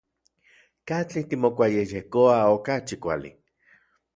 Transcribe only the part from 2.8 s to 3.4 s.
kuali?